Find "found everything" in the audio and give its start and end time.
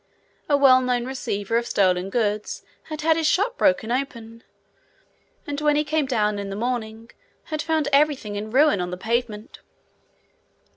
7.61-8.35